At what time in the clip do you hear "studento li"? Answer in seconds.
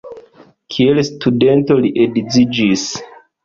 1.11-1.95